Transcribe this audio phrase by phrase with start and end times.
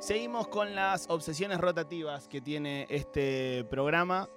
[0.00, 4.28] Seguimos con las obsesiones rotativas que tiene este programa.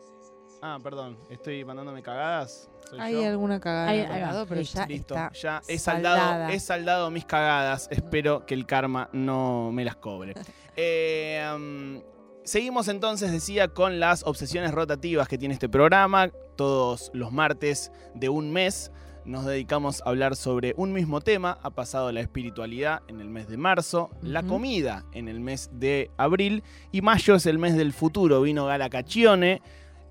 [0.62, 2.70] Ah, perdón, estoy mandándome cagadas.
[2.90, 3.26] ¿Soy Hay yo?
[3.28, 4.80] alguna cagada, Hay- pero Listo.
[4.80, 6.52] ya Listo, está ya he saldado, saldada.
[6.52, 7.88] he saldado mis cagadas.
[7.92, 10.34] Espero que el karma no me las cobre.
[10.78, 12.02] Eh, um,
[12.46, 16.30] seguimos entonces, decía, con las obsesiones rotativas que tiene este programa.
[16.56, 18.90] Todos los martes de un mes
[19.26, 21.58] nos dedicamos a hablar sobre un mismo tema.
[21.64, 26.12] Ha pasado la espiritualidad en el mes de marzo, la comida en el mes de
[26.18, 28.42] abril y mayo es el mes del futuro.
[28.42, 29.62] Vino Gala Cacchione.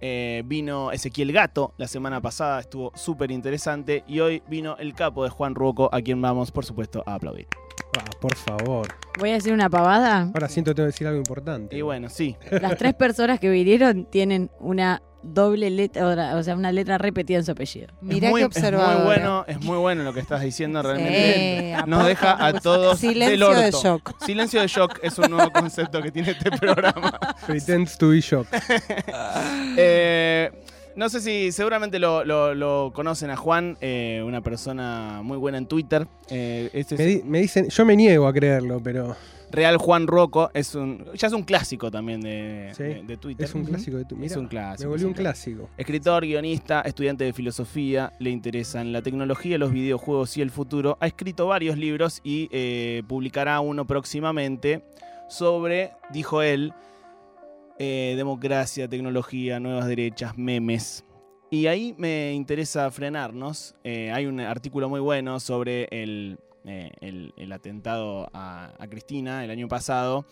[0.02, 4.02] Eh, vino Ezequiel Gato la semana pasada, estuvo súper interesante.
[4.09, 7.46] Y hoy vino el capo de Juan Ruoco, a quien vamos, por supuesto, a aplaudir.
[7.99, 8.89] Ah, por favor.
[9.19, 10.30] Voy a decir una pavada.
[10.33, 11.77] Ahora siento que tengo que decir algo importante.
[11.77, 12.37] Y bueno, sí.
[12.51, 17.45] Las tres personas que vinieron tienen una doble letra, o sea, una letra repetida en
[17.45, 17.89] su apellido.
[18.01, 21.77] Mirá es muy, qué es muy bueno, es muy bueno lo que estás diciendo realmente.
[21.77, 23.61] Sí, Nos deja a todos del Silencio orto.
[23.61, 24.25] de shock.
[24.25, 27.19] Silencio de shock es un nuevo concepto que tiene este programa.
[27.47, 28.49] Pretends to be shocked.
[29.77, 30.51] Eh,
[30.96, 35.59] no sé si seguramente lo, lo- lo conocen a Juan, eh, una persona muy buena
[35.59, 36.07] en Twitter.
[36.30, 39.16] Eh, este es Me, di- me dicen, yo me niego a creerlo, pero
[39.52, 40.51] Real Juan Rocco.
[40.55, 43.47] Es un, ya es un clásico también de, Sí, de- de Twitter.
[43.47, 44.85] es un clásico de tu Es un clásico.
[44.85, 45.69] Me volví es un clásico.
[45.77, 50.97] Escritor, guionista, estudiante de filosofía, le interesan la tecnología, los videojuegos y el futuro.
[51.01, 54.82] Ha escrito varios libros y eh, publicará uno próximamente
[55.29, 56.73] sobre, dijo él,
[57.82, 61.02] eh, democracia, tecnología, nuevas derechas, memes.
[61.50, 63.74] Y ahí me interesa frenarnos.
[63.84, 69.42] Eh, hay un artículo muy bueno sobre el, eh, el- el atentado a, a Cristina
[69.44, 70.26] el año pasado,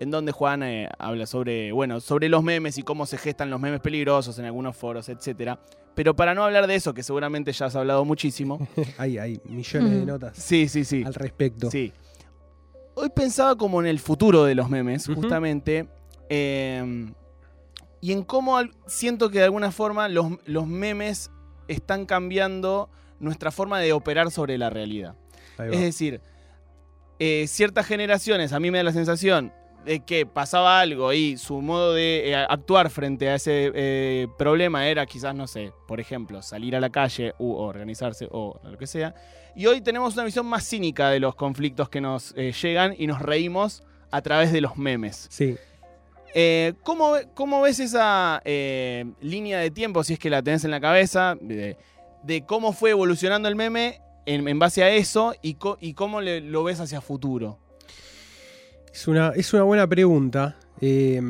[0.00, 3.60] en donde Juan eh, habla sobre, bueno, sobre los memes y cómo se gestan los
[3.60, 5.56] memes peligrosos en algunos foros, etc.
[5.94, 8.66] Pero para no hablar de eso, que seguramente ya has hablado muchísimo.
[8.98, 10.06] hay, hay millones de Mm.
[10.06, 11.04] notas sí, sí, sí.
[11.04, 11.70] al respecto.
[11.70, 11.92] Sí.
[12.96, 15.86] Hoy pensaba como en el futuro de los memes, justamente.
[16.28, 17.12] Eh,
[18.00, 21.30] y en cómo siento que de alguna forma los, los memes
[21.68, 25.14] están cambiando nuestra forma de operar sobre la realidad.
[25.58, 26.20] Es decir,
[27.18, 29.52] eh, ciertas generaciones, a mí me da la sensación
[29.84, 34.88] de que pasaba algo y su modo de eh, actuar frente a ese eh, problema
[34.88, 38.86] era quizás, no sé, por ejemplo, salir a la calle u organizarse o lo que
[38.86, 39.14] sea.
[39.54, 43.22] Y hoy tenemos una visión más cínica de los conflictos que nos llegan y nos
[43.22, 45.26] reímos a través de los memes.
[45.30, 45.56] Sí.
[46.36, 50.64] Eh, ¿cómo, ve- cómo ves esa eh, línea de tiempo, si es que la tenés
[50.64, 51.76] en la cabeza, de,
[52.46, 57.58] cómo fue evolucionando el meme en, base a eso y, cómo lo ves hacia futuro?
[58.92, 60.56] Es una, es una buena pregunta.
[60.80, 61.20] Eh,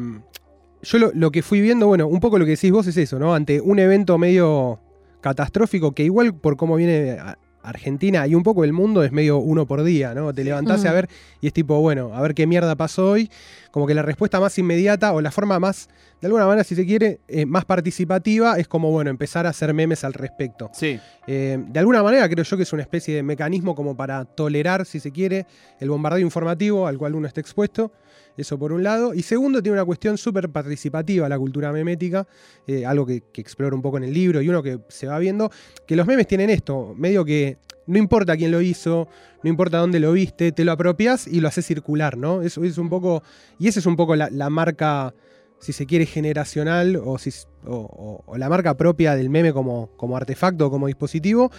[0.82, 3.34] yo lo, que fui viendo, bueno, un poco lo que decís vos es eso, ¿no?
[3.34, 4.80] Ante un evento medio
[5.20, 7.18] catastrófico, que igual por cómo viene
[7.64, 10.32] Argentina y un poco el mundo es medio uno por día, ¿no?
[10.32, 11.08] Te levantás a ver
[11.40, 13.30] y es tipo, bueno, a ver qué mierda pasó hoy.
[13.70, 15.88] Como que la respuesta más inmediata o la forma más,
[16.20, 19.74] de alguna manera, si se quiere, eh, más participativa es como, bueno, empezar a hacer
[19.74, 20.70] memes al respecto.
[20.72, 24.24] Sí, Eh, de alguna manera creo yo que es una especie de mecanismo como para
[24.26, 25.46] tolerar, si se quiere,
[25.80, 27.92] el bombardeo informativo al cual uno está expuesto.
[28.36, 29.14] Eso por un lado.
[29.14, 32.26] Y segundo, tiene una cuestión súper participativa la cultura memética,
[32.66, 35.18] eh, algo que, que exploro un poco en el libro y uno que se va
[35.18, 35.50] viendo,
[35.86, 39.08] que los memes tienen esto, medio que no importa quién lo hizo,
[39.42, 42.42] no importa dónde lo viste, te lo apropias y lo haces circular, ¿no?
[42.42, 43.22] Eso es un poco,
[43.58, 45.14] y esa es un poco la, marca,
[45.58, 47.30] si se quiere, generacional o, si,
[47.66, 51.50] o, o- la marca propia del meme como, como artefacto como dispositivo,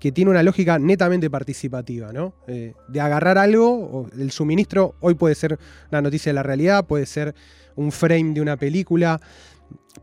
[0.00, 2.34] que tiene una lógica netamente participativa, ¿no?
[2.48, 5.58] Eh, de agarrar algo, el suministro, hoy puede ser
[5.92, 7.34] una noticia de la realidad, puede ser
[7.76, 9.20] un frame de una película,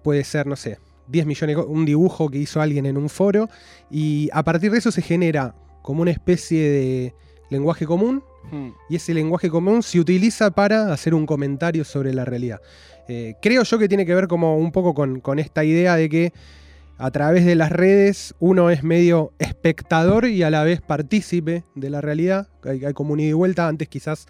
[0.03, 3.49] puede ser, no sé, 10 millones, un dibujo que hizo alguien en un foro,
[3.91, 7.15] y a partir de eso se genera como una especie de
[7.49, 8.69] lenguaje común, Hmm.
[8.89, 12.61] y ese lenguaje común se utiliza para hacer un comentario sobre la realidad.
[13.09, 16.07] Eh, creo yo que tiene que ver como un poco con, con esta idea de
[16.07, 16.33] que
[16.97, 21.89] a través de las redes uno es medio espectador y a la vez partícipe de
[21.89, 22.47] la realidad.
[22.63, 24.27] Hay, hay como un ida y vuelta, antes quizás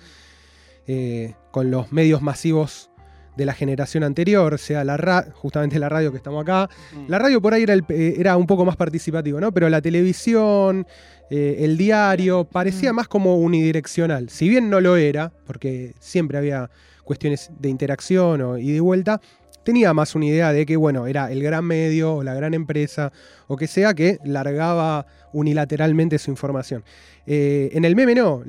[0.88, 2.89] eh, con los medios masivos
[3.36, 6.69] de la generación anterior, sea la ra- justamente la radio que estamos acá.
[6.94, 7.06] Mm.
[7.09, 9.51] La radio por ahí era, el- eh, era un poco más participativo, ¿no?
[9.51, 10.88] Pero la televisión,
[11.30, 12.95] eh, el diario, parecía Mm.
[12.95, 14.30] más como unidireccional.
[14.30, 16.71] Si bien no lo era, porque siempre había
[17.03, 19.21] cuestiones de interacción o ida y vuelta,
[19.67, 23.11] tenía más una idea de que, bueno, era el gran medio o la gran empresa
[23.47, 26.85] o que sea que largaba unilateralmente su información.
[27.25, 28.43] Eh, en el meme no,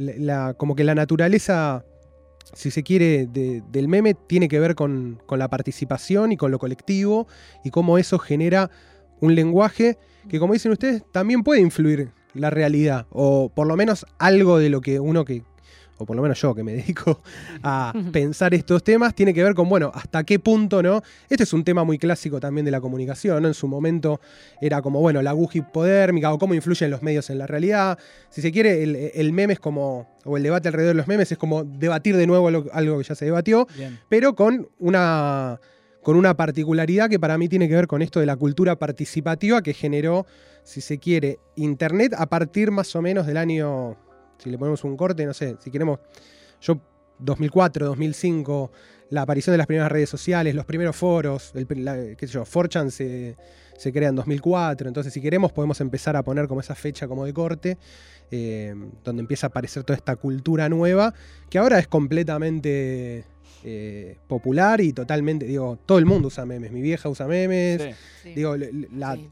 [0.57, 1.85] como que la naturaleza,
[2.55, 6.53] si se quiere, de- del meme tiene que ver con, con la participación y con
[6.53, 7.27] lo colectivo
[7.65, 8.71] y cómo eso genera
[9.21, 9.99] un lenguaje
[10.29, 14.69] que, como dicen ustedes, también puede influir la realidad o por lo menos algo de
[14.71, 15.43] lo que uno que
[15.99, 17.21] o por lo menos yo que me dedico
[17.63, 21.03] a pensar estos temas, tiene que ver con, bueno, hasta qué punto, ¿no?
[21.29, 23.49] Este es un tema muy clásico también de la comunicación, ¿no?
[23.49, 24.21] En su momento
[24.61, 27.99] era como, bueno, la aguja hipodérmica o cómo influyen los medios en la realidad.
[28.31, 31.31] Si se quiere, el, el meme es como, o el debate alrededor de los memes
[31.33, 33.99] es como debatir de nuevo lo- algo que ya se debatió, Bien.
[34.09, 35.61] pero con una,
[36.03, 39.63] con una particularidad que para mí tiene que ver con esto de la cultura participativa
[39.63, 40.27] que generó,
[40.63, 43.97] si se quiere, Internet a partir más o menos del año,
[44.39, 45.99] si le ponemos un corte, no sé, si queremos,
[46.61, 46.81] yo
[47.19, 48.71] 2004, 2005,
[49.11, 52.45] la aparición de las primeras redes sociales, los primeros foros, el, la- qué sé yo,
[52.45, 53.37] 4chan se,
[53.77, 57.25] se crea en 2004, entonces si queremos podemos empezar a poner como esa fecha como
[57.25, 57.79] de corte,
[58.31, 58.75] eh,
[59.05, 61.13] donde empieza a aparecer toda esta cultura nueva,
[61.51, 63.25] que ahora es completamente
[63.65, 67.89] eh, popular y totalmente, digo, todo el mundo usa memes, mi vieja usa memes, Sí.
[68.23, 68.35] Sí.
[68.35, 69.29] digo, la- Sí.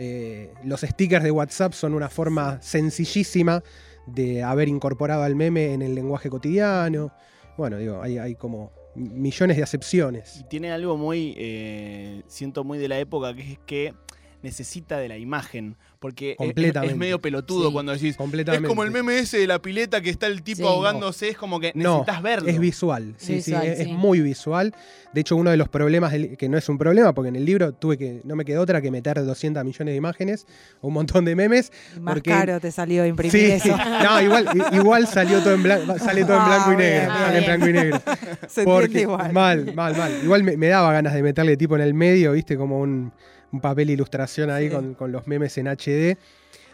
[0.00, 3.62] eh, los stickers de WhatsApp son una forma sencillísima
[4.06, 7.12] de haber incorporado al meme en el lenguaje cotidiano.
[7.56, 10.40] Bueno, digo, hay, como millones de acepciones.
[10.40, 13.94] Y tiene algo muy, eh, siento muy de la época, que es que
[14.42, 15.76] necesita de la imagen.
[15.98, 16.94] Porque es- es, Completamente.
[16.94, 17.72] medio pelotudo Sí.
[17.74, 18.16] cuando decís.
[18.18, 20.64] Es como el meme ese de la pileta que está el tipo Sí.
[20.66, 22.48] ahogándose, es como que No, necesitas verlo.
[22.48, 24.74] es visual, sí, Visual, sí, es, es muy visual.
[25.12, 27.44] De hecho, uno de los problemas, del- que no es un problema, porque en el
[27.44, 30.46] libro tuve que, no me quedó otra que meter 200 millones de imágenes,
[30.80, 31.70] un montón de memes.
[32.00, 33.76] Más Porque- caro te salió imprimir Sí, eso.
[34.02, 37.18] no, igual, igual salió todo en blanco, sale todo en Ah, blanco y negro, ah,
[37.26, 38.00] sale en blanco y negro.
[38.48, 39.32] Se Porque- entiende igual.
[39.34, 40.12] Mal, mal, mal.
[40.24, 43.12] Igual me, me daba ganas de meterle tipo en el medio, viste, como un,
[43.52, 44.74] un papel de ilustración ahí Sí.
[44.74, 46.16] con, con los memes en HD.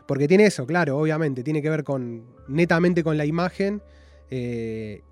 [0.06, 3.82] Porque tiene eso, claro, obviamente, tiene que ver con netamente con la imagen
[4.30, 5.02] eh,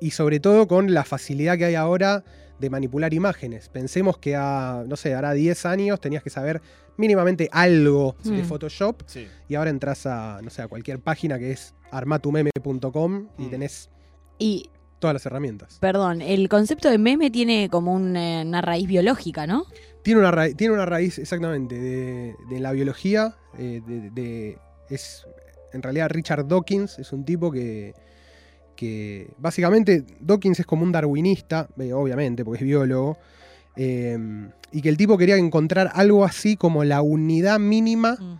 [0.00, 2.22] y sobre todo con la facilidad que hay ahora
[2.58, 3.68] de manipular imágenes.
[3.70, 6.60] Pensemos que a, no sé, hará 10 años tenías que saber
[6.96, 8.44] mínimamente algo de Mm.
[8.44, 9.26] Photoshop Sí.
[9.48, 13.50] y ahora entras a, no sé, a cualquier página que es armatumeme.com y Mm.
[13.50, 13.90] tenés
[14.38, 14.70] Y,
[15.02, 15.76] todas las herramientas.
[15.80, 19.66] perdón, el concepto de meme tiene como eh, una raíz biológica, ¿no?
[20.02, 23.36] Tiene una, raíz, tiene una raíz exactamente de, de la biología.
[23.58, 24.58] eh, de, de-
[24.88, 25.26] es,
[25.72, 27.94] en realidad Richard Dawkins es un tipo que,
[28.76, 33.18] que básicamente Dawkins es como un darwinista, eh, obviamente, porque es biólogo,
[33.76, 34.18] eh,
[34.70, 38.38] y que el tipo quería encontrar algo así como la unidad mínima Mm.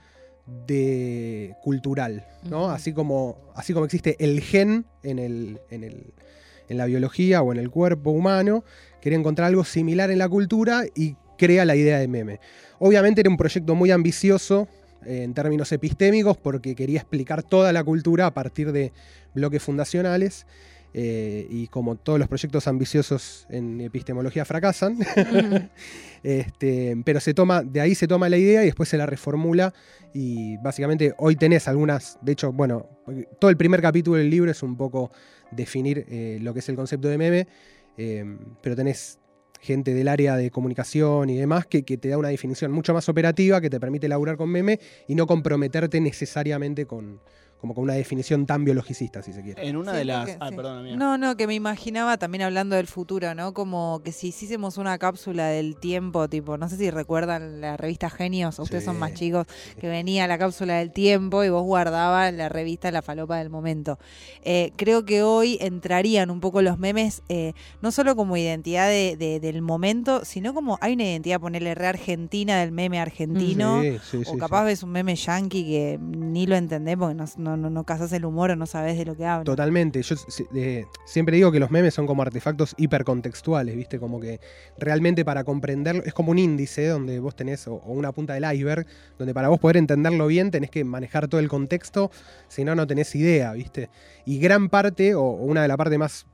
[0.66, 2.68] de cultural, ¿no?
[2.70, 6.12] Así como, así como existe el gen en, el, en, el-
[6.68, 8.64] en la biología o en el cuerpo humano,
[9.00, 12.40] quería encontrar algo similar en la cultura y crea la idea de meme.
[12.78, 14.68] Obviamente era un proyecto muy ambicioso
[15.04, 18.92] eh, en términos epistémicos porque quería explicar toda la cultura a partir de
[19.34, 20.46] bloques fundacionales.
[20.94, 24.98] eh, y como todos los proyectos ambiciosos en epistemología fracasan,
[26.22, 29.72] este, pero se toma, de ahí se toma la idea y después se la reformula.
[30.12, 32.86] Y básicamente hoy tenés algunas, de hecho, bueno,
[33.38, 35.10] todo el primer capítulo del libro es un poco
[35.52, 37.46] definir eh, lo que es el concepto de meme,
[37.96, 38.24] eh,
[38.60, 39.18] pero tenés
[39.60, 43.08] gente del área de comunicación y demás que, que te da una definición mucho más
[43.08, 47.20] operativa que te permite laburar con meme y no comprometerte necesariamente con,
[47.62, 49.66] como con una definición tan biologicista, si se quiere.
[49.68, 50.26] En una de las.
[50.30, 50.56] que- ah, sí.
[50.56, 50.96] perdón, amiga.
[50.96, 53.54] No, no, que me imaginaba también hablando del futuro, ¿no?
[53.54, 58.10] Como que si hiciésemos una cápsula del tiempo, tipo, no sé si recuerdan la revista
[58.10, 59.46] Genios, o ustedes son más chicos,
[59.80, 63.96] que venía la cápsula del tiempo y vos guardabas la revista La Falopa del Momento.
[64.42, 69.16] Eh, creo que hoy entrarían un poco los memes, eh, no solo como identidad de-
[69.16, 73.80] de- del momento, sino como hay una identidad, ponerle re argentina del meme argentino.
[73.82, 74.66] Sí, sí, O sí, capaz sí.
[74.66, 78.24] ves un meme yankee que ni lo entendés porque no, no, no, no cazás el
[78.24, 79.44] humor o no sabes de lo que habla.
[79.44, 80.02] Totalmente.
[80.02, 80.16] Yo
[80.54, 83.98] eh, siempre digo que los memes son como artefactos hipercontextuales, ¿viste?
[83.98, 84.40] Como que
[84.78, 88.44] realmente para comprenderlo, es como un índice donde vos tenés, o, o una punta del
[88.52, 88.86] iceberg,
[89.18, 92.10] donde para vos poder entenderlo bien tenés que manejar todo el contexto,
[92.48, 93.90] si no, no tenés idea, ¿viste?
[94.24, 96.26] Y gran parte, o, o una de las partes más,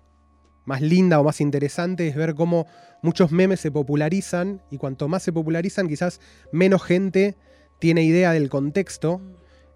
[0.64, 2.66] más linda o más interesante, es ver cómo
[3.02, 6.20] muchos memes se popularizan, y cuanto más se popularizan, quizás
[6.52, 7.36] menos gente
[7.78, 9.20] tiene idea del contexto.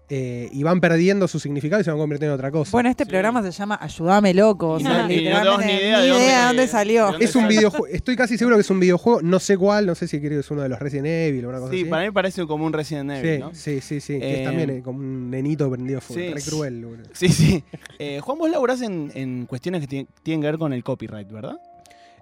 [0.09, 2.71] Eh, y van perdiendo su significado y se van convirtiendo en otra cosa.
[2.71, 3.09] Bueno, este Sí.
[3.09, 4.71] programa se llama Ayúdame loco.
[4.71, 7.05] O sea, no- y no literalmente tenemos ni idea de dónde- dónde salió.
[7.05, 9.85] de dónde Es un videojuego, estoy casi seguro que es un videojuego, no sé cuál,
[9.85, 11.81] no sé si creo que es uno de los Resident Evil o una cosa Sí,
[11.81, 11.89] así.
[11.89, 13.55] para mí parece como un Resident Evil, sí, ¿no?
[13.55, 16.33] sí, sí, sí, que Eh, es también eh, como un nenito prendido fuego, sí.
[16.33, 16.85] re cruel.
[16.85, 17.09] boludo.
[17.13, 17.63] Sí, sí.
[17.97, 21.31] Eh, Juan, vos laburás en, en cuestiones que ti- tienen que ver con el copyright,
[21.31, 21.57] ¿verdad?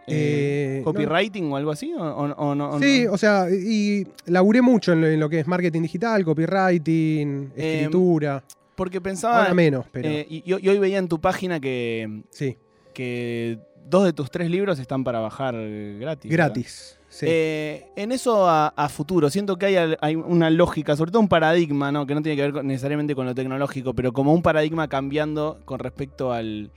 [0.08, 0.86] Eh, no.
[0.86, 1.94] ¿Copywriting o algo así?
[1.98, 3.14] ¿O, no, Sí, no?
[3.14, 7.76] o sea, y laburé mucho en lo, en lo que es marketing digital, copywriting, Eh,
[7.80, 8.44] escritura.
[8.76, 9.42] Porque pensaba...
[9.44, 12.58] Ahora menos, pero eh, y, y hoy veía en tu página que, sí,
[12.94, 15.56] que dos de tus tres libros están para bajar
[16.00, 16.32] gratis.
[16.32, 16.98] gratis.
[17.10, 17.26] Sí.
[17.30, 21.28] Eh, en eso a, a futuro, siento que hay, hay una lógica, sobre todo un
[21.28, 22.08] paradigma, ¿no?
[22.08, 25.60] que no tiene que ver con- necesariamente con lo tecnológico, pero como un paradigma cambiando
[25.66, 26.72] con respecto al,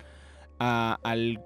[0.59, 1.41] a, al-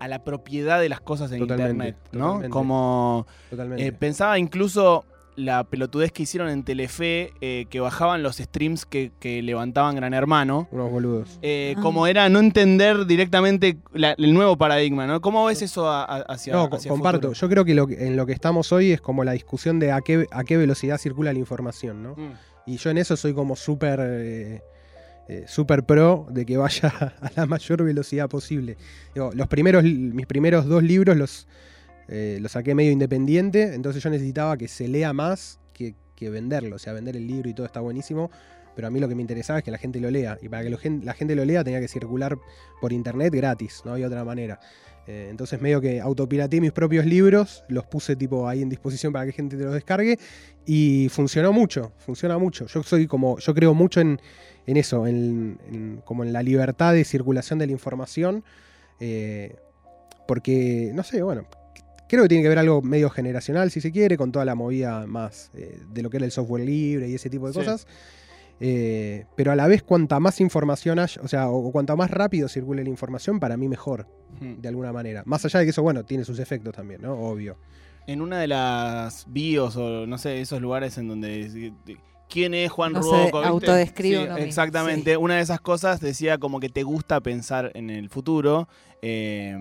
[0.00, 2.18] a la propiedad de las cosas en Totalmente, Internet, ¿no?
[2.26, 2.48] totalmente.
[2.50, 3.86] Como Totalmente.
[3.86, 5.04] eh, pensaba incluso
[5.36, 10.12] la pelotudez que hicieron en Telefe, eh, que bajaban los streams que, que levantaban Gran
[10.12, 10.66] Hermano.
[10.72, 11.38] Unos boludos.
[11.42, 11.80] eh, Ah.
[11.80, 15.20] Como era no entender directamente la- el nuevo paradigma, ¿no?
[15.20, 17.28] ¿Cómo ves eso a- a- hacia, No, hacia comparto.
[17.28, 17.34] futuro?
[17.34, 19.92] Yo creo que, lo que- en lo que estamos hoy es como la discusión de
[19.92, 22.14] a qué, a qué velocidad circula la información, ¿no?
[22.16, 22.32] Mm.
[22.66, 24.00] Y yo en eso soy como súper
[25.28, 26.88] eh, súper pro de que vaya
[27.20, 28.78] a la mayor velocidad posible.
[29.14, 31.46] Los primeros, mis primeros dos libros los,
[32.08, 36.76] eh, los saqué medio independiente, entonces yo necesitaba que se lea más que, que venderlo.
[36.76, 38.30] O sea, vender el libro y todo está buenísimo,
[38.78, 40.38] pero a mí lo que me interesaba es que la gente lo lea.
[40.40, 42.38] Y para que lo la gente lo lea tenía que circular
[42.80, 44.60] por internet gratis, no había otra manera.
[45.08, 49.26] Eh, entonces medio que autopirateé mis propios libros, los puse tipo ahí en disposición para
[49.26, 50.16] que gente te los descargue
[50.64, 52.66] y funcionó mucho, funciona mucho.
[52.66, 54.20] Yo soy como, yo creo mucho en,
[54.68, 58.44] en eso, en, en- como en la libertad de circulación de la información,
[59.00, 59.56] eh,
[60.28, 61.46] porque, no sé, bueno,
[62.08, 65.06] creo que tiene que ver algo medio generacional, si se quiere, con toda la movida
[65.06, 67.58] más eh, de lo que era el software libre y ese tipo de Sí.
[67.58, 67.86] cosas.
[68.60, 72.48] Eh, pero a la vez, cuanta más información haya, o sea, o, cuanta más rápido
[72.48, 74.06] circule la información, para mí mejor,
[74.40, 74.60] Mm.
[74.60, 75.22] de alguna manera.
[75.26, 77.14] Más allá de que eso, bueno, tiene sus efectos también, ¿no?
[77.14, 77.56] Obvio.
[78.06, 81.72] En una de las bios o no sé, esos lugares en donde...
[82.28, 85.16] ¿Quién es Juan No autodescribe Sí, Exactamente.
[85.16, 88.68] Una de esas cosas decía como que te gusta pensar en el futuro.
[89.00, 89.56] Eh,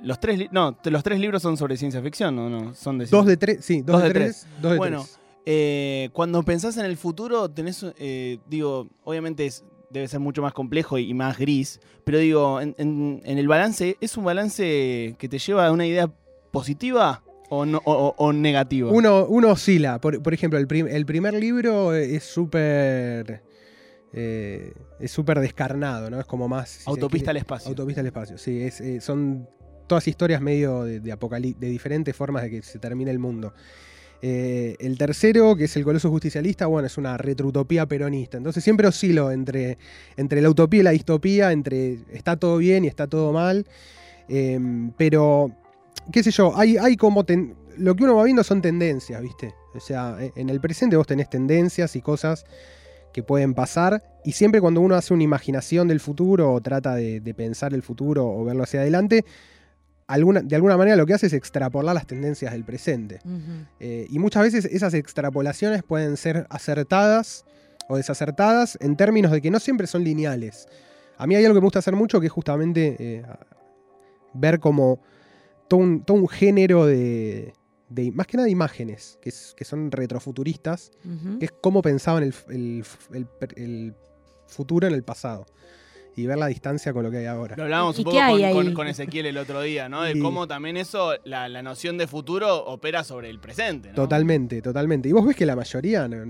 [0.00, 2.48] los tres, no, los tres libros son sobre ciencia ficción, ¿no?
[2.48, 5.02] no son de Dos de tres, sí, dos, Dos de, de tres, dos de Bueno,
[5.02, 5.18] tres.
[5.48, 10.52] Eh, cuando pensás en el futuro, tenés, eh, digo, obviamente es- debe ser mucho más
[10.52, 15.14] complejo y, y más gris, pero digo, en, en- en el balance, ¿es un balance
[15.16, 16.12] que te lleva a una idea
[16.50, 18.90] positiva o, no, o, o- o negativa?
[18.90, 20.00] Uno, uno oscila.
[20.00, 23.44] Por, por ejemplo, el, prim- el primer libro es súper.
[24.12, 26.18] eh, es súper descarnado, ¿no?
[26.18, 26.68] Es como más.
[26.70, 27.68] si Autopista al espacio.
[27.68, 28.60] Autopista al espacio, sí.
[28.62, 29.48] Es, eh, son
[29.86, 31.16] todas historias medio de, de,
[31.58, 33.54] de diferentes formas de que se termine el mundo.
[34.22, 38.38] Eh, el tercero, que es el Coloso Justicialista, bueno, es una retroutopía peronista.
[38.38, 39.78] Entonces siempre oscilo entre,
[40.16, 43.66] entre la utopía y la distopía, entre está todo bien y está todo mal.
[44.28, 44.58] Eh,
[44.96, 45.52] pero,
[46.12, 47.24] qué sé yo, hay, hay como...
[47.76, 49.54] lo que uno va viendo son tendencias, ¿viste?
[49.74, 52.46] O sea, e- en el presente vos tenés tendencias y cosas
[53.12, 54.02] que pueden pasar.
[54.24, 58.26] Y siempre cuando uno hace una imaginación del futuro o trata de pensar el futuro
[58.26, 59.24] o verlo hacia adelante,
[60.06, 63.18] alguna, de alguna manera lo que hace es extrapolar las tendencias del presente.
[63.80, 67.44] Eh, y muchas veces esas extrapolaciones pueden ser acertadas
[67.88, 70.68] o desacertadas en términos de que no siempre son lineales.
[71.18, 73.22] A mí hay algo que me gusta hacer mucho que es justamente eh,
[74.34, 75.00] ver como
[75.68, 77.54] todo un, todo un género de,
[77.88, 80.90] de- más que nada imágenes, que, es- que son retrofuturistas,
[81.38, 83.94] que es cómo pensaban el, el- el- el
[84.46, 85.46] futuro en el pasado.
[86.18, 87.56] Y ver la distancia con lo que hay ahora.
[87.56, 88.72] Lo hablábamos ¿Y un poco con, con- ahí?
[88.72, 90.02] con Ezequiel el otro día, ¿no?
[90.02, 93.94] De Y- cómo también eso, la, la noción de futuro opera sobre el presente, ¿no?
[93.94, 95.10] Totalmente, totalmente.
[95.10, 96.24] Y vos ves que la mayoría no,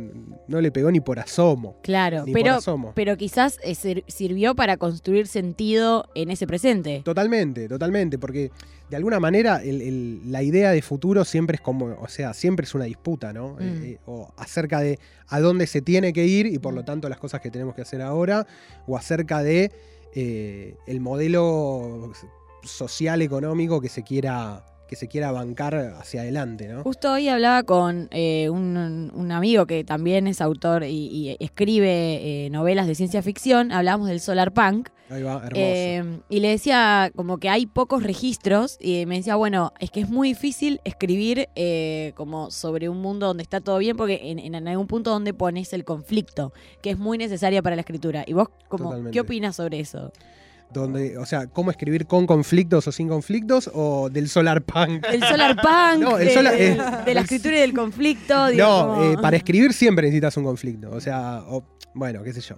[0.48, 1.78] no le pegó ni por asomo.
[1.84, 2.92] Claro, Ni por pero, asomo.
[2.96, 7.02] pero quizás eh, sir- sirvió para construir sentido en ese presente.
[7.04, 8.50] Totalmente, totalmente, porque
[8.90, 12.64] de alguna manera el- el- la idea de futuro siempre es como, o sea, siempre
[12.64, 13.54] es una disputa, ¿no?
[13.54, 13.60] Mm.
[13.62, 16.86] Eh, eh, o acerca de a dónde se tiene que ir y por lo Mm.
[16.86, 18.46] tanto las cosas que tenemos que hacer ahora,
[18.86, 19.72] o acerca de
[20.18, 22.10] eh, el modelo
[22.62, 26.82] social económico que se quiera que se quiera bancar hacia adelante, ¿no?
[26.82, 32.46] Justo hoy hablaba con eh, un, un amigo que también es autor y, y escribe
[32.46, 33.72] eh, novelas de ciencia ficción.
[33.72, 34.90] Hablábamos del solar punk.
[35.10, 35.54] Ahí va, hermoso.
[35.56, 40.00] Eh, y le decía como que hay pocos registros y me decía, bueno, es que
[40.00, 41.48] es muy difícil escribir
[42.14, 45.72] como sobre un mundo donde está todo bien porque en, en algún punto donde pones
[45.72, 46.52] el conflicto,
[46.82, 48.24] que es muy necesaria para la escritura.
[48.26, 49.12] ¿Y vos como, Totalmente.
[49.12, 50.12] qué opinas sobre eso?
[50.72, 55.04] Donde, o sea, cómo escribir con conflictos o sin conflictos o del solar punk.
[55.10, 58.50] El solar punk, No, el de, solar- de- eh, de la escritura y del conflicto.
[58.52, 60.90] No, eh, para escribir siempre necesitas un conflicto.
[60.90, 62.56] O sea, o- bueno, qué sé yo.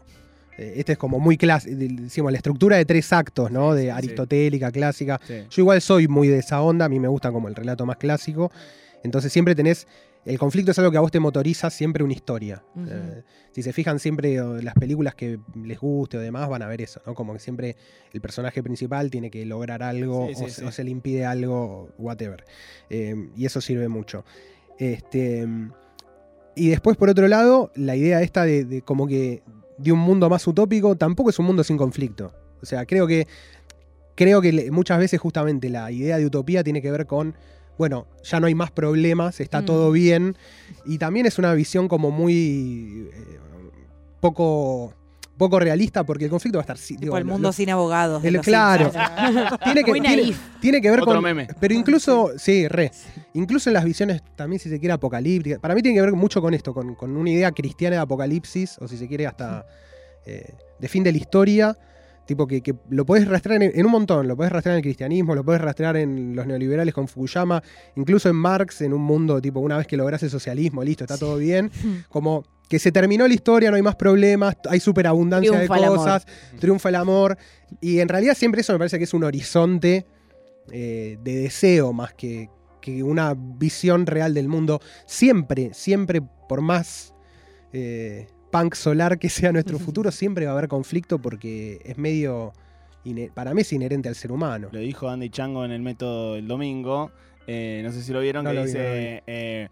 [0.56, 3.74] Eh, este es como muy clásico, decimos, la estructura de tres actos, ¿no?
[3.74, 3.90] De Sí, sí.
[3.90, 5.20] aristotélica, clásica.
[5.24, 5.44] Sí.
[5.50, 7.98] Yo igual soy muy de esa onda, a mí me gusta como el relato más
[7.98, 8.50] clásico.
[9.04, 9.86] Entonces siempre tenés,
[10.24, 12.62] el conflicto es algo que a vos te motoriza siempre una historia.
[12.86, 13.22] Eh,
[13.52, 16.82] si se fijan siempre o, las películas que les guste o demás, van a ver
[16.82, 17.14] eso, ¿no?
[17.14, 17.76] Como que siempre
[18.12, 20.64] el personaje principal tiene que lograr algo Sí, sí, o, sí.
[20.64, 22.44] o se le impide algo, whatever.
[22.90, 24.24] Eh, y eso sirve mucho.
[24.78, 25.46] Este,
[26.54, 29.42] y después, por otro lado, la idea esta de, de como que
[29.78, 32.34] de un mundo más utópico tampoco es un mundo sin conflicto.
[32.60, 33.26] O sea, creo que
[34.18, 37.36] creo que muchas veces justamente la idea de utopía tiene que ver con,
[37.78, 39.64] bueno, ya no hay más problemas, está Mm.
[39.66, 40.36] todo bien.
[40.84, 43.38] Y también es una visión como muy eh,
[44.20, 44.94] poco
[45.36, 46.76] poco realista porque el conflicto va a estar...
[46.78, 48.24] sí, digo, el lo- mundo lo- sin abogados.
[48.24, 48.90] el- claro.
[49.62, 51.22] Tiene que, Muy tiene, tiene que ver Otro con...
[51.22, 51.46] meme.
[51.60, 52.90] Pero incluso, sí, re.
[53.34, 55.60] Incluso en las visiones también, si se quiere, apocalípticas.
[55.60, 58.78] Para mí tiene que ver mucho con esto, con, con una idea cristiana de apocalipsis,
[58.80, 59.64] o si se quiere, hasta
[60.26, 61.78] eh, de fin de la historia.
[62.28, 64.82] Tipo que, que lo podés rastrear en, en un montón, lo podés rastrear en el
[64.82, 67.62] cristianismo, lo podés rastrear en los neoliberales con Fukuyama,
[67.96, 71.16] incluso en Marx, en un mundo tipo, una vez que lográs el socialismo, listo, está
[71.16, 71.70] todo bien.
[72.10, 75.96] Como que se terminó la historia, no hay más problemas, hay superabundancia de Triunfa amor.
[75.96, 76.26] cosas,
[76.60, 77.38] triunfa el amor.
[77.80, 80.04] Y en realidad siempre eso me parece que es un horizonte
[80.70, 82.50] eh, de deseo más que,
[82.82, 84.82] que una visión real del mundo.
[85.06, 87.14] Siempre, siempre, por más
[87.72, 92.52] eh, punk solar que sea nuestro futuro, siempre va a haber conflicto porque es medio,
[93.34, 94.68] para mí es inherente al ser humano.
[94.72, 97.10] Lo dijo Andy Chango en el método el domingo.
[97.46, 99.20] eh, no sé si lo vieron, No que lo vi, dice no lo vi.
[99.26, 99.68] eh,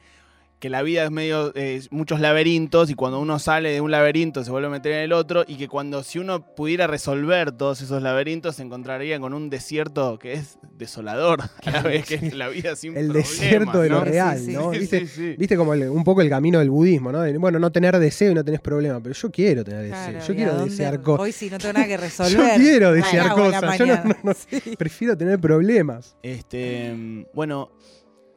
[0.66, 4.42] que la vida es medio eh, muchos laberintos y cuando uno sale de un laberinto
[4.42, 7.82] se vuelve a meter en el otro y que cuando si uno pudiera resolver todos
[7.82, 12.34] esos laberintos se encontraría con un desierto que es desolador a la vez que es
[12.34, 14.72] la vida sin El desierto de lo real, sí, ¿no?
[14.72, 15.00] Sí, ¿Viste?
[15.00, 15.34] sí, sí.
[15.38, 17.20] Viste como el- un poco el camino del budismo, ¿no?
[17.22, 20.32] De, bueno, no tener deseo y no tenés problema, pero yo quiero tener deseo, yo
[20.32, 21.20] ¿y a quiero desear cosas.
[21.22, 22.56] Hoy sí no tengo nada que Yo resolver.
[22.56, 24.16] quiero ¿Qué desear cosas, yo no- mañana?
[24.24, 24.74] no- Sí.
[24.76, 26.16] prefiero tener problemas.
[26.24, 27.70] Este, mm, bueno,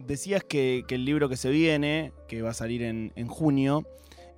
[0.06, 3.86] decías que, que el libro que se viene, que va a salir en, en junio,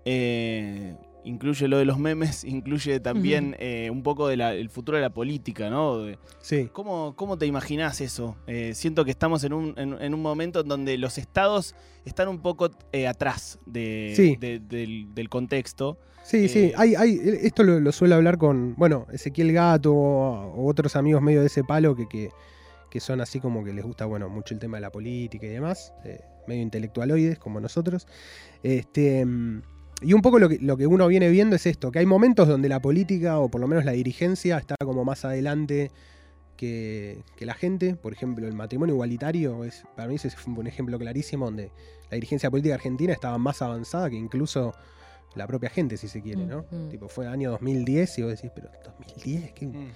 [0.05, 5.11] eh, incluye lo de los memes, incluye también eh, un poco del futuro de la
[5.11, 5.99] política, ¿no?
[6.41, 6.69] Sí.
[6.73, 8.35] ¿Cómo, cómo te imaginás eso?
[8.47, 11.75] Eh, siento que estamos en un, en, en un momento en donde los estados
[12.05, 14.35] están un poco eh, atrás de, Sí.
[14.39, 15.97] de- del, del contexto.
[16.23, 20.67] Sí, sí, hay, hay, esto lo, lo suelo hablar con, bueno, Ezequiel Gato o, o
[20.69, 22.29] otros amigos medio de ese palo que, que,
[22.91, 25.49] que son así como que les gusta, bueno, mucho el tema de la política y
[25.49, 28.05] demás, eh, medio intelectualoides como nosotros.
[28.61, 29.61] Este, mm,
[30.01, 32.47] y un poco lo que, lo que uno viene viendo es esto, que hay momentos
[32.47, 35.89] donde la política o por lo menos la dirigencia está como más adelante
[36.57, 37.95] que, que la gente.
[37.95, 41.71] Por ejemplo, el matrimonio igualitario, es, para mí ese fue un ejemplo clarísimo donde
[42.09, 44.73] la dirigencia política argentina estaba más avanzada que incluso
[45.35, 46.65] la propia gente, si se quiere, ¿no?
[46.69, 46.89] Mm.
[46.89, 49.91] Tipo, fue año 2010 y vos decís, pero 2010, ¿qué, Mm.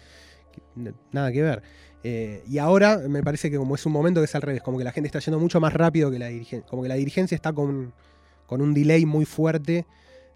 [1.11, 1.63] Nada que ver.
[2.03, 4.77] Eh, y ahora me parece que como es un momento que es al revés, como
[4.77, 7.35] que la gente está yendo mucho más rápido que la dirigencia, como que la dirigencia
[7.35, 7.93] está con,
[8.45, 9.85] con un delay muy fuerte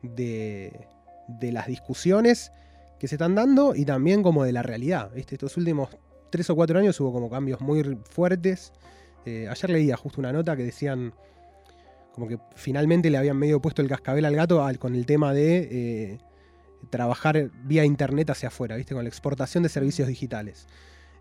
[0.02, 0.88] de,
[1.28, 2.52] de las discusiones
[3.00, 5.12] que se están dando y también como de la realidad.
[5.14, 5.36] ¿viste?
[5.36, 5.90] Estos últimos
[6.30, 8.74] tres o cuatro años hubo como cambios muy fuertes.
[9.26, 11.14] Eh, ayer leía justo una nota que decían
[12.14, 15.70] como que finalmente le habían medio puesto el cascabel al gato con el tema de
[15.72, 16.18] eh,
[16.90, 18.94] trabajar vía internet hacia afuera, ¿viste?
[18.94, 20.68] Con la exportación de servicios digitales.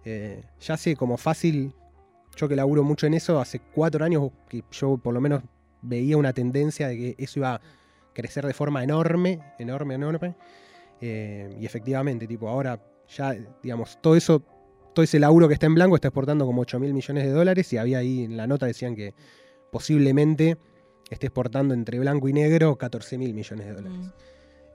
[0.04, 1.74] Eh, ya sé como fácil,
[2.36, 5.42] yo que laburo mucho en eso, hace cuatro años que yo por lo menos
[5.82, 7.60] veía una tendencia de que eso iba a
[8.12, 10.34] crecer de forma enorme, enorme, enorme.
[11.00, 12.80] Eh, y efectivamente, tipo, ahora
[13.16, 14.42] ya, digamos, todo eso,
[14.94, 17.72] todo ese laburo que está en blanco está exportando como 8 mil millones de dólares
[17.72, 19.14] y había ahí en la nota decían que
[19.70, 20.56] posiblemente
[21.10, 23.98] esté exportando entre blanco y negro 14 mil millones de dólares.
[23.98, 24.10] Mm.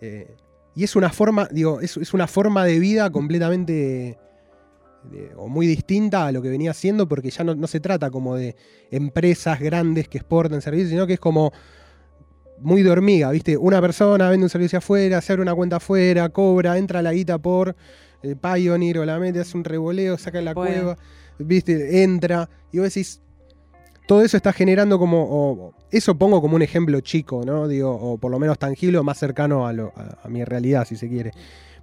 [0.02, 0.36] Eh,
[0.76, 4.18] y es una forma, digo, es, es una forma de vida completamente
[5.12, 8.10] de- o muy distinta a lo que venía haciendo, porque ya no, no se trata
[8.10, 8.56] como de
[8.90, 11.52] empresas grandes que exportan servicios, sino que es como
[12.60, 13.58] muy de hormiga, ¿viste?
[13.58, 17.38] Una persona vende un servicio afuera, se abre una cuenta afuera, cobra, entra la guita
[17.38, 17.76] por
[18.22, 20.72] eh, Pioneer o la mete, hace un revoleo, saca la Bueno.
[20.72, 20.98] cueva,
[21.40, 22.04] ¿viste?
[22.04, 23.20] Entra, y vos decís,
[24.08, 27.68] todo eso está generando como, o- eso pongo como un ejemplo chico, ¿no?
[27.68, 30.86] Digo, o por lo menos tangible o más cercano a, lo- a- a mi realidad,
[30.86, 31.32] si se quiere.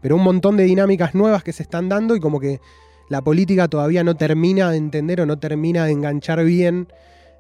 [0.01, 2.61] Pero un montón de dinámicas nuevas que se están dando y como que
[3.09, 6.89] la política todavía no termina de entender o no termina de enganchar bien,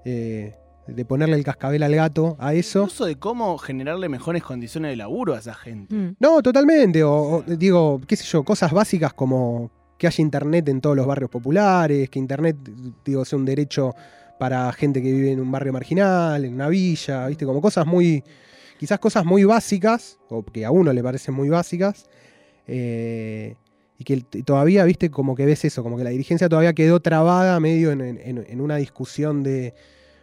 [0.04, 0.54] eh,
[0.86, 2.80] de ponerle el cascabel al gato a eso.
[2.80, 5.94] Incluso de cómo generarle mejores condiciones de laburo a esa gente.
[5.94, 6.16] Mm.
[6.18, 7.04] No, totalmente.
[7.04, 11.06] O, o, digo, qué sé yo, cosas básicas como que haya internet en todos los
[11.06, 12.56] barrios populares, que internet,
[13.04, 13.94] digo, sea un derecho
[14.40, 17.44] para gente que vive en un barrio marginal, en una villa, ¿viste?
[17.44, 18.24] Como cosas muy,
[18.78, 22.06] quizás cosas muy básicas, o que a uno le parecen muy básicas,
[22.66, 23.54] eh,
[23.98, 25.10] y que todavía, ¿viste?
[25.10, 28.60] Como que ves eso, como que la dirigencia todavía quedó trabada medio en, en- en
[28.62, 29.74] una discusión de,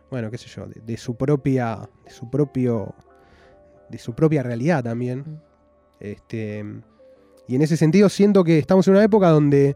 [0.10, 2.96] bueno, qué sé yo, de, de su propia, de su propio,
[3.92, 5.20] de su propia realidad también.
[5.20, 5.38] Mm.
[6.00, 6.66] Este,
[7.48, 9.76] y en ese sentido siento que estamos en una época donde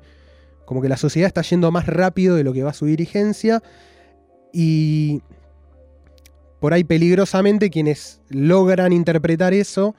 [0.66, 3.62] como que la sociedad está yendo más rápido de lo que va su dirigencia
[4.54, 5.22] y
[6.60, 9.96] por ahí peligrosamente quienes logran interpretar eso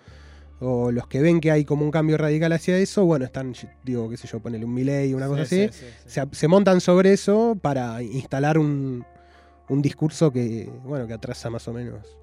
[0.60, 4.08] o los que ven que hay como un cambio radical hacia eso, bueno, están, digo,
[4.08, 6.10] qué sé yo, ponerle un Milei, una cosa Sí, así, sí, sí, sí.
[6.10, 9.04] Se, se montan sobre eso para instalar un,
[9.68, 12.16] un discurso que, bueno, que atrasa más o menos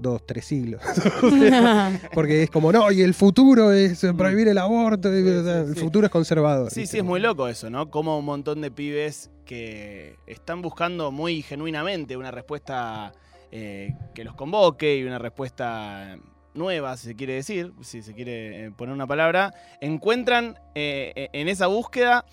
[0.00, 0.82] dos, tres siglos.
[2.14, 5.64] Porque es como, no, y el futuro es prohibir el aborto, y, Sí, o sea,
[5.64, 6.70] sí, el futuro es conservador.
[6.70, 7.90] Sí, sí, es muy loco eso, ¿no?
[7.90, 13.12] Como un montón de pibes que están buscando muy genuinamente una respuesta
[13.50, 16.18] eh, que los convoque y una respuesta
[16.52, 21.28] nueva, si se quiere decir, si se quiere eh, poner una palabra, encuentran eh, eh,
[21.32, 22.26] en esa búsqueda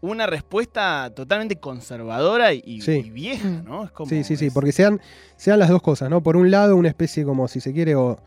[0.00, 3.02] una respuesta totalmente conservadora y, Sí.
[3.04, 3.84] y vieja, ¿no?
[3.84, 5.00] Es como, Sí, sí, sí, porque sean,
[5.36, 6.22] sean las dos cosas, ¿no?
[6.22, 8.22] Por un lado, una especie como, si se quiere, o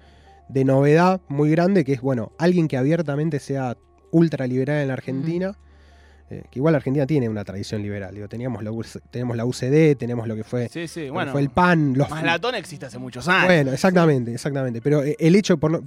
[0.49, 3.77] de novedad muy grande, que es, bueno, alguien que abiertamente sea
[4.11, 5.57] ultraliberal en la Argentina,
[6.29, 9.95] eh, que igual Argentina tiene una tradición liberal, digo, teníamos la, UC tenemos la UCD,
[9.97, 11.31] tenemos lo que fue, Sí, sí, bueno.
[11.31, 12.09] fue el PAN, los...
[12.09, 13.45] Maslatón existe hace muchos años.
[13.47, 15.83] Bueno, exactamente, exactamente, pero eh, el hecho, por lo,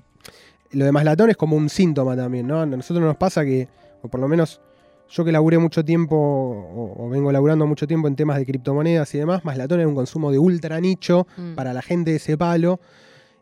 [0.73, 2.61] lo de Maslatón es como un síntoma también, ¿no?
[2.61, 3.69] A nosotros nos pasa que,
[4.03, 4.61] o por lo menos...
[5.09, 9.15] Yo que laburé mucho tiempo, o, o vengo laburando mucho tiempo en temas de criptomonedas
[9.15, 11.55] y demás, Maslatón era un consumo de ultra nicho, Mm.
[11.55, 12.81] para la gente de ese palo.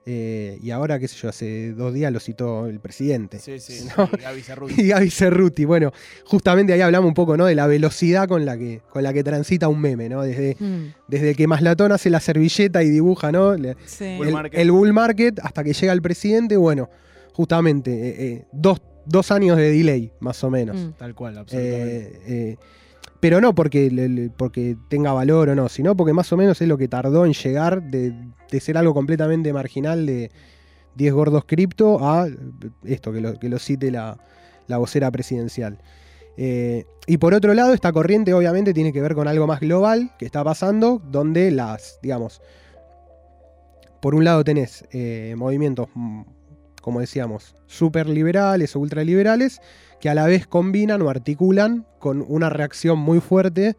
[0.06, 3.38] Eh, y ahora, qué sé yo, hace dos días lo citó el presidente.
[3.38, 4.08] Sí, sí, No.
[4.12, 4.74] y Gaby Cerruti.
[4.82, 5.92] Y Gaby Cerruti, bueno,
[6.26, 7.46] justamente ahí hablamos un poco, ¿no?
[7.46, 10.22] De la velocidad con la que, con la que transita un meme, ¿no?
[10.22, 10.92] Desde, Mm.
[11.08, 13.54] desde que Maslatón hace la servilleta y dibuja, ¿no?
[13.86, 14.18] Sí.
[14.52, 16.90] El bull market hasta que llega el presidente, bueno,
[17.32, 20.76] justamente eh, eh, dos, dos años de delay, más o menos.
[20.76, 20.92] Mm.
[20.98, 22.58] Tal cual, absolutamente.
[23.24, 26.76] Pero no porque, porque tenga valor o no, sino porque más o menos es lo
[26.76, 28.12] que tardó en llegar de,
[28.50, 30.30] de ser algo completamente marginal de
[30.96, 32.28] 10 gordos cripto a
[32.84, 34.18] esto, que lo, que lo cite la,
[34.66, 35.78] la vocera presidencial.
[36.37, 40.12] Eh, y por otro lado, esta corriente obviamente tiene que ver con algo más global
[40.18, 42.42] que está pasando, donde las, digamos,
[44.02, 45.88] por un lado tenés eh, movimientos,
[46.84, 49.60] como decíamos, super liberales o ultraliberales,
[50.00, 53.74] que a la vez combinan o articulan con una reacción muy fuerte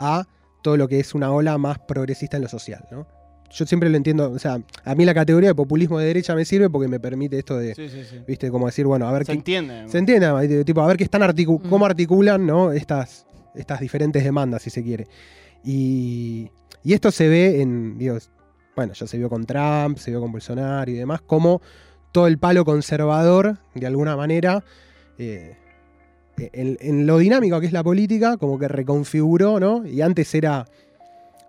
[0.00, 0.26] a
[0.64, 3.06] todo lo que es una ola más progresista en lo social, ¿no?
[3.50, 6.44] Yo siempre lo entiendo, o sea, a mí la categoría de populismo de derecha me
[6.44, 8.18] sirve porque me permite esto de, Sí, sí, sí.
[8.26, 9.88] viste, como decir, bueno, a ver Se qué, entiende.
[9.88, 11.68] se entiende, tipo, a ver qué están articu- Mm.
[11.70, 12.72] cómo articulan, ¿no?
[12.72, 15.06] Estas, estas diferentes demandas, si se quiere.
[15.64, 16.50] Y,
[16.82, 18.18] y esto se ve en, digo,
[18.76, 21.60] bueno, ya se vio con Trump, se vio con Bolsonaro y demás, como
[22.12, 24.64] todo el palo conservador, de alguna manera,
[25.18, 25.56] eh,
[26.36, 29.86] en, en lo dinámico que es la política, como que reconfiguró, ¿no?
[29.86, 30.66] Y antes era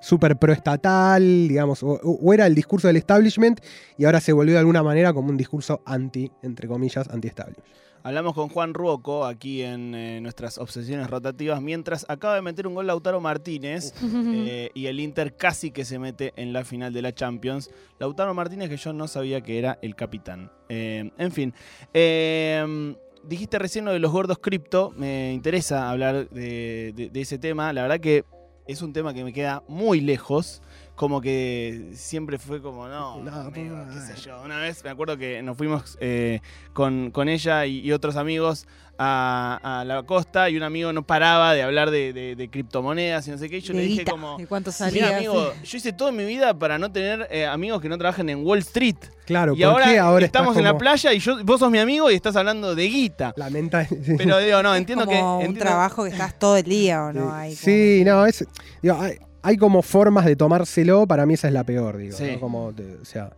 [0.01, 3.59] súper proestatal, digamos, o, o era el discurso del establishment,
[3.97, 7.67] y ahora se volvió de alguna manera como un discurso anti, entre comillas, anti-establishment.
[8.01, 12.73] Hablamos con Juan Ruoco aquí en eh, nuestras obsesiones rotativas, mientras acaba de meter un
[12.73, 17.01] gol Lautaro Martínez eh, y el Inter casi que se mete en la final de
[17.01, 17.69] la Champions.
[17.99, 20.49] Lautaro Martínez que yo no sabía que era el capitán.
[20.69, 21.53] Eh, en fin,
[21.93, 27.37] eh, dijiste recién lo de los gordos cripto, me interesa hablar de, de- de ese
[27.37, 28.23] tema, la verdad que
[28.65, 30.61] es un tema que me queda muy lejos.
[30.99, 34.41] Como que siempre fue como, no, No, amigo, no, qué sé yo.
[34.43, 36.41] Una vez me acuerdo que nos fuimos eh,
[36.73, 41.03] con, con ella y, y otros amigos a, a la costa y un amigo no
[41.07, 43.59] paraba de hablar de, de- de criptomonedas y no sé qué.
[43.59, 46.17] Y yo De le dije guita, como, ¿Y cuánto mira amigo, yo hice todo en
[46.17, 48.97] mi vida para no tener eh, amigos que no trabajen en Wall Street.
[49.25, 51.79] Claro, Y ¿por ahora, qué ahora estamos en la playa y yo, vos sos mi
[51.79, 53.31] amigo y estás hablando de guita.
[53.37, 53.87] Lamenta.
[54.17, 55.23] Pero digo, no, entiendo como que...
[55.23, 57.55] un entiendo- trabajo que estás todo el día o no hay.
[57.55, 58.45] Sí, no, es.
[58.81, 58.99] digo,
[59.41, 62.15] hay como formas de tomárselo, para mí esa es la peor, digo.
[62.17, 62.31] Sí.
[62.33, 62.39] ¿no?
[62.39, 63.31] Como, te- o sea,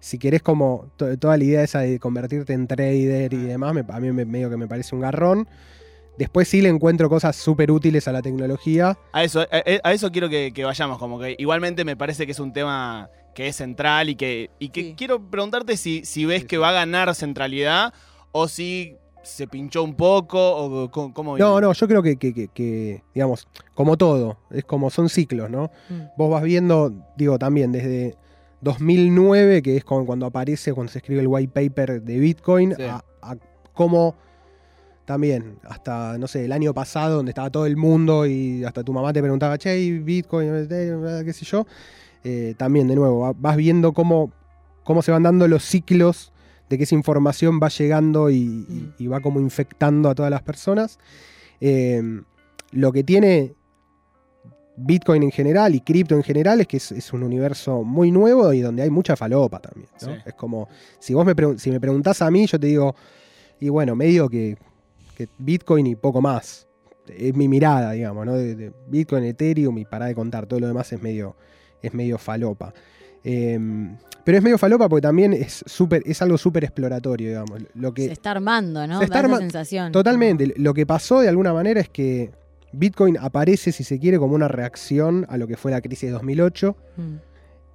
[0.00, 3.84] si querés como to- toda la idea esa de convertirte en trader y demás, me-
[3.88, 5.48] a mí me, medio que me parece un garrón.
[6.18, 8.98] Después sí le encuentro cosas súper útiles a la tecnología.
[9.12, 9.46] A eso, a,
[9.88, 13.08] a eso quiero que, que vayamos, como que igualmente me parece que es un tema
[13.34, 14.94] que es central y que, y que Sí.
[14.96, 17.94] quiero preguntarte si, si ves Sí, que va a ganar centralidad
[18.30, 22.48] o si se pinchó un poco o cómo, No, no, yo creo que, que- que-
[22.48, 25.70] que, digamos, como todo, es como son ciclos, ¿no?
[25.88, 26.00] Mm.
[26.16, 28.16] Vos vas viendo, digo, también desde
[28.62, 32.82] 2009, que es cuando aparece, cuando se escribe el white paper de Bitcoin, Sí.
[32.82, 33.36] a, a
[33.74, 34.14] cómo
[35.04, 38.92] también, hasta, no sé, el año pasado, donde estaba todo el mundo y hasta tu
[38.92, 41.66] mamá te preguntaba, che, ¿y Bitcoin, eh, qué sé yo,
[42.24, 44.30] eh, también, de nuevo, va- vas viendo cómo,
[44.84, 46.32] cómo se van dando los ciclos
[46.72, 48.36] de que esa información va llegando y,
[48.68, 50.98] y- y va como infectando a todas las personas.
[51.60, 52.02] Eh,
[52.72, 53.54] lo que tiene
[54.76, 58.52] Bitcoin en general y cripto en general es que es, es un universo muy nuevo
[58.54, 59.88] y donde hay mucha falopa también.
[60.00, 60.14] ¿no?
[60.14, 60.20] Sí.
[60.24, 62.94] Es como, si vos me, si me preguntás a mí, yo te digo,
[63.60, 64.56] y bueno, medio que,
[65.16, 66.66] que Bitcoin y poco más.
[67.06, 68.34] Es mi mirada, digamos, ¿no?
[68.34, 71.36] De, de Bitcoin, Ethereum y para de contar, todo lo demás es medio,
[71.82, 72.72] es medio falopa.
[73.24, 77.62] Em, pero es medio falopa porque también es, súper es algo súper exploratorio, digamos.
[77.74, 78.98] Lo que, Se está armando, ¿no?
[78.98, 79.92] Se está arma- sensación.
[79.92, 80.54] Totalmente.
[80.56, 82.30] Lo que pasó de alguna manera es que
[82.72, 86.12] Bitcoin aparece, si se quiere, como una reacción a lo que fue la crisis de
[86.12, 86.76] 2008.
[86.96, 87.14] Mm.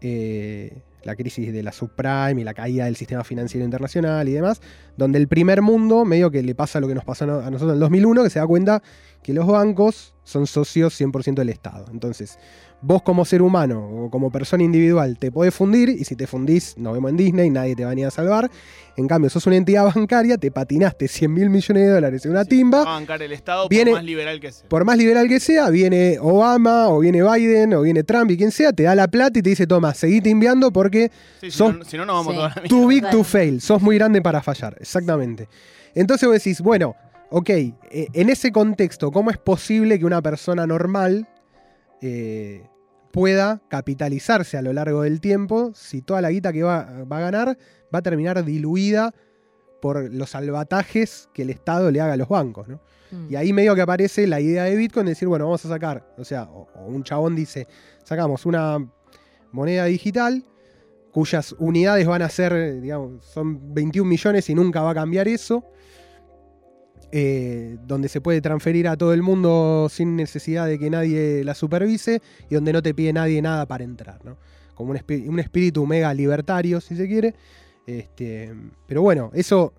[0.02, 4.62] Eh, la crisis de la subprime y la caída del sistema financiero internacional y demás,
[4.98, 7.76] donde el primer mundo medio que le pasa lo que nos pasó a nosotros en
[7.76, 8.84] el 2001, que se da cuenta
[9.24, 11.86] que los bancos son socios 100% del Estado.
[11.92, 12.38] Entonces,
[12.82, 16.78] vos como ser humano o como persona individual te podés fundir y si te fundís,
[16.78, 18.52] nos vemos en Disney, nadie te va a venir a salvar.
[18.98, 22.44] En cambio, sos una entidad bancaria, te patinaste 100 mil millones de dólares en una
[22.44, 22.84] timba.
[22.84, 24.68] Va a bancar el Estado Viene- por más liberal que sea.
[24.70, 28.52] Por más liberal que sea, viene Obama o viene Biden o viene Trump y quien
[28.52, 31.10] sea, te da la plata y te dice, toma, seguí timbeando porque
[31.40, 32.38] Sí, si, sos- no, si no, nos vamos Sí.
[32.38, 35.48] toda la too big to fail, sos muy grande para fallar, exactamente.
[35.96, 36.96] Entonces vos decís, bueno,
[37.30, 41.28] ok, eh, en ese contexto, ¿cómo es posible que una persona normal
[42.02, 42.64] eh,
[43.12, 47.22] pueda capitalizarse a lo largo del tiempo si toda la guita que va, va a
[47.22, 47.58] ganar
[47.94, 49.14] va a terminar diluida
[49.82, 52.82] por los salvatajes que el Estado le haga a los bancos, ¿no?
[53.12, 53.32] Mm.
[53.32, 56.14] Y ahí medio que aparece la idea de Bitcoin de decir, bueno, vamos a sacar,
[56.18, 57.68] o sea, o, o un chabón dice,
[58.04, 58.86] sacamos una
[59.52, 60.44] moneda digital
[61.12, 65.64] cuyas unidades van a ser, digamos, son 21 millones y nunca va a cambiar eso,
[67.12, 71.56] eh, donde se puede transferir a todo el mundo sin necesidad de que nadie la
[71.56, 74.38] supervise y donde no te pide nadie nada para entrar, ¿no?
[74.76, 77.34] Como un, espíritu mega libertario, si se quiere.
[77.88, 78.54] Este,
[78.86, 79.74] pero bueno, eso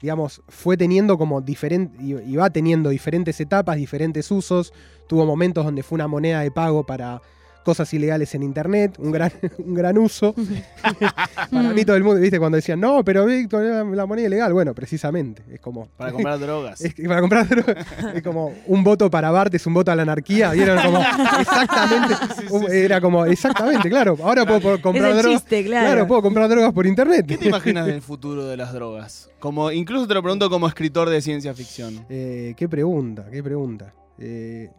[0.00, 4.72] digamos, fue teniendo como diferente, y va teniendo diferentes etapas, diferentes usos.
[5.06, 7.22] Tuvo momentos donde fue una moneda de pago para
[7.62, 10.34] cosas ilegales en internet, un gran, un gran uso.
[11.50, 14.52] para mí todo el mundo, viste, cuando decían, no, pero Bitcoin era la moneda ilegal.
[14.52, 15.88] Bueno, precisamente, es como...
[15.96, 16.80] Para comprar drogas.
[16.80, 17.76] Es que para comprar droga,
[18.14, 20.50] es como un voto para Bart es un voto a la anarquía.
[20.52, 21.00] Vieron como
[21.40, 22.14] exactamente.
[22.50, 24.16] un- Era como exactamente, claro.
[24.22, 25.40] Ahora puedo, puedo comprar drogas.
[25.42, 25.86] chiste, claro.
[25.86, 27.26] Claro, puedo comprar drogas por internet.
[27.26, 29.30] ¿Qué te imaginas del futuro de las drogas?
[29.38, 32.04] Como, incluso te lo pregunto como escritor de ciencia ficción.
[32.08, 33.92] Eh, qué pregunta, qué pregunta.
[34.18, 34.70] Eh,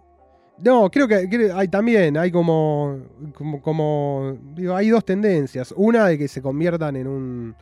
[0.60, 3.00] no, creo que, creo- hay también, hay como,
[3.34, 5.74] como, como- digo, hay dos tendencias.
[5.76, 7.56] Una de que se conviertan en un,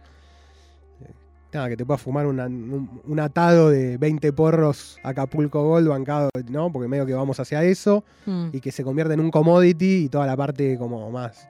[1.01, 1.11] eh,
[1.53, 6.29] nada, que te puedas fumar una- un, un atado de 20 porros Acapulco Gold bancado,
[6.49, 6.71] ¿no?
[6.71, 8.03] Porque medio que vamos hacia eso.
[8.25, 8.49] Mm.
[8.53, 11.47] Y que se convierta en un commodity y toda la parte como más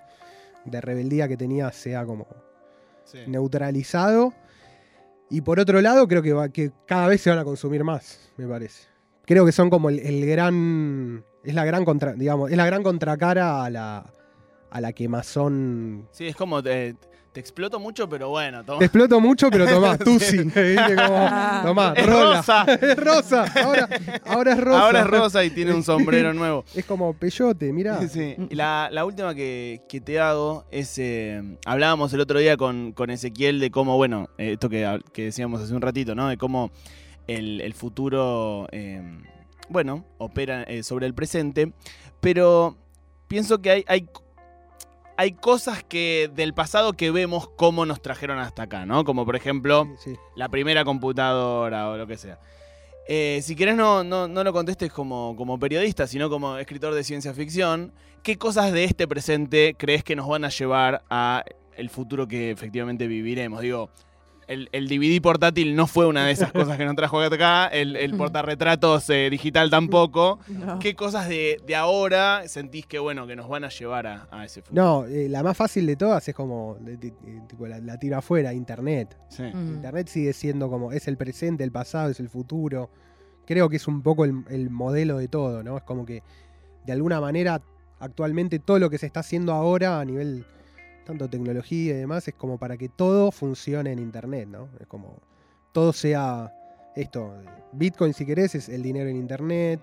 [0.65, 2.27] de rebeldía que tenía sea como
[3.03, 3.17] Sí.
[3.27, 4.33] neutralizado.
[5.29, 8.29] Y por otro lado, creo que, va- que cada vez se van a consumir más,
[8.37, 8.83] me parece.
[9.25, 11.23] Creo que son como el, el gran.
[11.43, 14.05] Es la gran contra, digamos, es la gran contracara a la,
[14.69, 16.07] a la quemazón.
[16.11, 16.95] Sí, es como te,
[17.31, 18.77] te exploto mucho, pero bueno, toma.
[18.79, 19.97] Te exploto mucho, pero tomá.
[20.05, 20.43] ¿viste?
[20.53, 22.35] Como, tomá, Es rola.
[22.37, 22.65] rosa.
[22.81, 23.45] es rosa.
[23.63, 23.89] Ahora,
[24.25, 24.81] ahora es rosa.
[24.85, 26.63] Ahora es rosa y tiene un sombrero nuevo.
[26.75, 28.07] Es como peyote, mirá.
[28.07, 28.35] Sí.
[28.51, 30.95] La, la última que, que te hago es.
[30.99, 35.23] eh, hablábamos el otro día con, con Ezequiel de cómo, bueno, eh, esto que, que
[35.25, 36.27] decíamos hace un ratito, ¿no?
[36.27, 36.69] De cómo
[37.27, 39.01] el, el futuro, eh,
[39.71, 41.71] bueno, opera eh, sobre el presente.
[42.19, 42.77] Pero
[43.27, 44.09] pienso que hay, hay,
[45.17, 49.03] hay cosas que del pasado que vemos cómo nos trajeron hasta acá, ¿no?
[49.03, 50.19] Como por ejemplo Sí, sí.
[50.35, 52.39] la primera computadora o lo que sea.
[53.07, 57.03] Eh, si querés no, no, no lo contestes como, como periodista, sino como escritor de
[57.03, 61.43] ciencia ficción, ¿qué cosas de este presente crees que nos van a llevar a
[61.75, 63.61] el futuro que efectivamente viviremos?
[63.61, 63.89] Digo,
[64.51, 67.95] el, el DVD portátil no fue una de esas cosas que nos trajo acá, el,
[67.95, 70.39] el portarretratos eh, digital tampoco.
[70.49, 70.77] No.
[70.79, 74.45] ¿Qué cosas de, de ahora sentís que bueno que nos van a llevar a, a
[74.45, 74.83] ese futuro?
[74.83, 77.97] No, eh, la más fácil de todas es como, de- de- de- tipo, la, la
[77.97, 79.17] tiro afuera, internet.
[79.29, 79.43] Sí.
[79.43, 79.75] Mm.
[79.75, 82.89] Internet sigue siendo como, es el presente, el pasado, es el futuro.
[83.45, 85.77] Creo que es un poco el, el modelo de todo, ¿no?
[85.77, 86.21] Es como que,
[86.85, 87.61] de alguna manera,
[87.99, 90.45] actualmente todo lo que se está haciendo ahora a nivel,
[91.03, 94.69] tanto tecnología y demás, es como para que todo funcione en Internet, ¿no?
[94.79, 95.19] Es como,
[95.71, 96.53] todo sea
[96.95, 97.33] esto.
[97.73, 99.79] Bitcoin, si querés, es el dinero en Internet.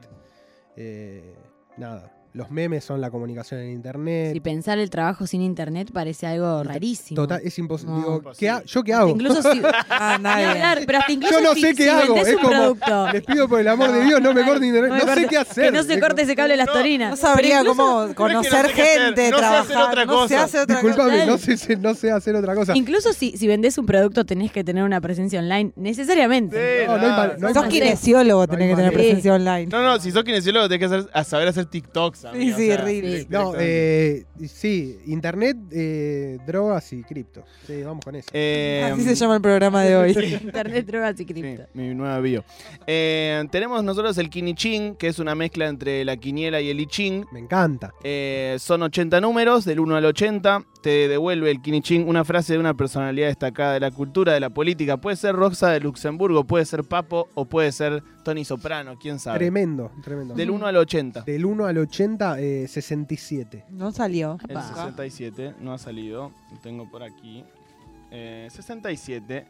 [0.77, 1.35] eh,
[1.77, 2.18] nada.
[2.35, 4.33] Los memes son la comunicación en Internet.
[4.35, 7.17] Si pensar el trabajo sin internet parece algo rarísimo.
[7.23, 7.95] Total, es imposible.
[7.95, 7.99] No.
[8.01, 8.39] Digo, Imposible.
[8.39, 9.11] ¿qué ha- ¿yo qué hago?
[9.11, 9.63] Incluso si.
[9.91, 10.47] Ah, Ni nadie.
[10.47, 13.13] hablar, pero hasta incluso Yo no si, sé qué si hago, es como- producto.
[13.13, 15.03] Les pido por el amor de Dios, no me corten internet.
[15.07, 15.65] No sé qué hacer.
[15.65, 17.11] Que no se corte ese cable de las torinas.
[17.11, 19.89] No sabría cómo conocer gente, no sé hacer trabajar.
[19.89, 20.45] otra No se cosa.
[20.45, 21.27] hace otra Disculpame, Total.
[21.29, 22.77] no sé, no sé hacer otra cosa.
[22.77, 26.85] Incluso si, si vendés un producto tenés que tener una presencia online, necesariamente.
[26.87, 26.93] Sí,
[27.41, 29.67] No, Sos kinesiólogo, tenés que tener presencia online.
[29.67, 32.28] No, no, si sos kinesiólogo tenés que saber hacer TikToks.
[32.33, 33.27] Sí, sí, horrible.
[33.29, 37.45] No, eh, sí, internet, eh, drogas y cripto.
[37.67, 38.29] Sí, vamos con eso.
[38.33, 40.11] Eh, Así se llama el programa de hoy.
[40.43, 41.65] Internet, drogas y sí, cripto.
[41.75, 42.45] mi nueva bio.
[42.87, 46.87] Eh, tenemos nosotros el Kiniching, que es una mezcla entre la quiniela y el I
[46.87, 47.27] Ching.
[47.33, 47.93] Me encanta.
[48.03, 50.65] Eh, son 80 números, del 1 al 80.
[50.83, 54.51] Te devuelve el Kiniching una frase de una personalidad destacada de la cultura, de la
[54.51, 54.97] política.
[54.97, 59.39] Puede ser Rosa de Luxemburgo, puede ser Papo o puede ser Tony Soprano, quién sabe.
[59.39, 60.35] Tremendo, tremendo.
[60.35, 61.23] Del 1 al 80.
[61.23, 63.65] Del 1 al 80 60, eh, 67.
[63.71, 64.37] No salió.
[64.47, 64.69] El Apa.
[64.69, 66.33] 67 no ha salido.
[66.53, 67.43] Lo tengo por aquí.
[68.11, 69.47] Eh, 67.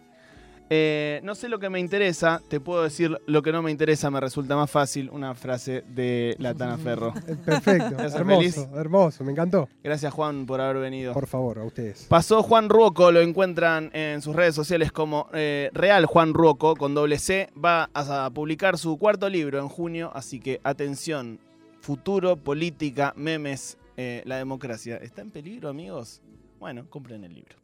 [0.70, 4.10] Eh, no sé lo que me interesa, te puedo decir lo que no me interesa,
[4.10, 5.08] me resulta más fácil.
[5.10, 7.14] Una frase de Latana Ferro.
[7.26, 8.68] Eh, Perfecto, ¿Te hace hermoso, feliz?
[8.74, 9.68] hermoso, me encantó.
[9.82, 11.14] Gracias Juan por haber venido.
[11.14, 12.04] Por favor, a ustedes.
[12.08, 16.94] Pasó Juan Ruoco, lo encuentran en sus redes sociales como eh, Real Juan Ruoco con
[16.94, 17.48] doble C.
[17.62, 21.38] Va a publicar su cuarto libro en junio, así que atención,
[21.80, 24.96] futuro, política, memes, eh, la democracia.
[24.98, 26.20] ¿Está en peligro, amigos?
[26.60, 27.56] Bueno, compren el libro.